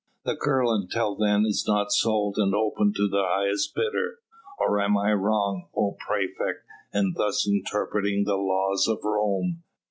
The 0.25 0.33
girl 0.35 0.73
until 0.73 1.15
then 1.15 1.43
is 1.45 1.63
not 1.67 1.91
sold, 1.91 2.33
and 2.39 2.55
open 2.55 2.91
to 2.95 3.07
the 3.07 3.23
highest 3.23 3.75
bidder. 3.75 4.17
Or 4.57 4.81
am 4.81 4.97
I 4.97 5.13
wrong, 5.13 5.69
O 5.77 5.91
praefect, 5.99 6.65
in 6.91 7.13
thus 7.15 7.47
interpreting 7.47 8.23
the 8.25 8.33
laws 8.37 8.87
of 8.87 8.97
Rome?" 9.03 9.61